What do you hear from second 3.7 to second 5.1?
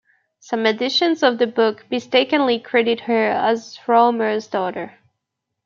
Rohmer's daughter.